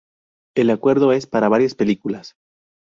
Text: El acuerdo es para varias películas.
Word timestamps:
El 0.57 0.71
acuerdo 0.71 1.11
es 1.13 1.27
para 1.27 1.47
varias 1.47 1.75
películas. 1.75 2.33